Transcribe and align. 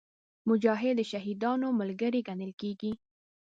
مجاهد 0.49 0.95
د 0.97 1.01
شهیدانو 1.11 1.67
ملګری 1.79 2.21
ګڼل 2.27 2.51
کېږي. 2.61 2.91